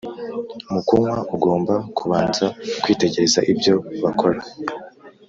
mu 0.71 0.81
kunywa.ugomba 0.87 1.73
kubanza 1.97 2.45
kwitegereza 2.81 3.39
ibyo 3.51 3.75
bakora. 4.03 4.39